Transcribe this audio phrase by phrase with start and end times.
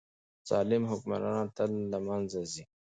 [0.49, 2.63] ظالم حکمرانان تل له منځه ځي.